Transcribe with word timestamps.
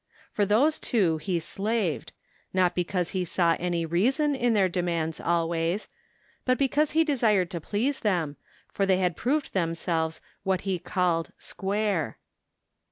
For 0.33 0.47
those 0.47 0.79
two 0.79 1.17
he 1.17 1.39
slaved, 1.39 2.11
not 2.55 2.73
because 2.73 3.11
he 3.11 3.23
saw 3.23 3.55
any 3.59 3.85
reason 3.85 4.33
in 4.33 4.53
their 4.55 4.67
demands 4.67 5.19
always, 5.21 5.89
but 6.43 6.57
because 6.57 6.93
he 6.97 7.03
desired 7.03 7.51
to 7.51 7.61
please 7.61 7.99
them, 7.99 8.35
for 8.67 8.87
they 8.87 8.97
had 8.97 9.15
proved 9.15 9.53
them 9.53 9.75
selves 9.75 10.19
what 10.41 10.61
he 10.61 10.79
called 10.79 11.31
*' 11.35 11.37
square." 11.53 12.17